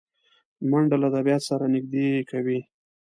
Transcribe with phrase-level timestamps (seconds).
[0.69, 2.59] منډه له طبیعت سره نږدې کوي